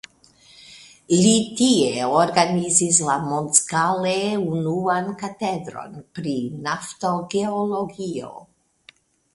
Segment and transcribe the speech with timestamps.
[1.23, 4.15] Li tie organizis la mondskale
[4.55, 6.35] unuan katedron pri
[6.71, 8.35] naftogeologio.